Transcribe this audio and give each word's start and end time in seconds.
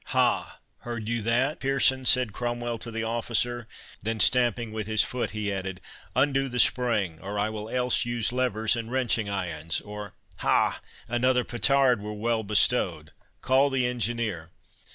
"Ha! 0.05 0.59
heard 0.79 1.07
you 1.07 1.21
that, 1.21 1.59
Pearson?" 1.59 2.05
said 2.05 2.33
Cromwell 2.33 2.79
to 2.79 2.89
the 2.89 3.03
officer; 3.03 3.67
then, 4.01 4.19
stamping 4.19 4.71
with 4.71 4.87
his 4.87 5.03
foot, 5.03 5.29
he 5.29 5.53
added, 5.53 5.79
"Undo 6.15 6.49
the 6.49 6.57
spring, 6.57 7.19
or 7.21 7.37
I 7.37 7.51
will 7.51 7.69
else 7.69 8.03
use 8.03 8.31
levers 8.33 8.75
and 8.75 8.91
wrenching 8.91 9.29
irons—Or, 9.29 10.15
ha! 10.39 10.81
another 11.07 11.43
petard 11.43 12.01
were 12.01 12.13
well 12.15 12.41
bestowed— 12.41 13.11
Call 13.41 13.69
the 13.69 13.85
engineer." 13.85 14.49